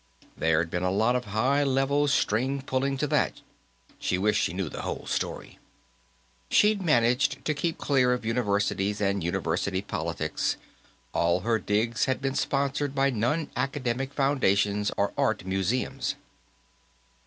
[0.35, 3.41] There'd been a lot of high level string pulling to that;
[3.99, 5.59] she wished she knew the whole story.
[6.49, 10.57] She'd managed to keep clear of universities and university politics;
[11.13, 16.15] all her digs had been sponsored by non academic foundations or art museums.